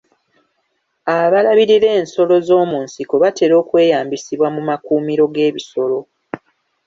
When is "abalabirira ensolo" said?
1.17-2.35